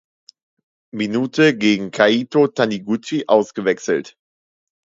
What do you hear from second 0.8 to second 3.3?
Minute gegen Kaito Taniguchi